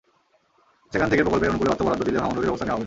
সেখান 0.91 1.07
থেকে 1.11 1.23
প্রকল্পের 1.23 1.51
অনুকূলে 1.51 1.71
অর্থ 1.73 1.81
বরাদ্দ 1.85 2.01
দিলে 2.07 2.21
ভাঙন 2.23 2.35
রোধে 2.35 2.47
ব্যবস্থা 2.47 2.65
নেওয়া 2.65 2.75
হবে। 2.77 2.79